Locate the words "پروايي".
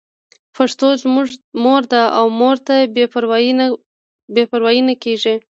4.51-4.81